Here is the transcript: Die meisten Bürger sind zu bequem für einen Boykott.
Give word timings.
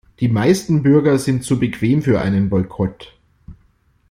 Die 0.19 0.29
meisten 0.29 0.81
Bürger 0.81 1.19
sind 1.19 1.43
zu 1.43 1.59
bequem 1.59 2.01
für 2.01 2.19
einen 2.19 2.49
Boykott. 2.49 3.15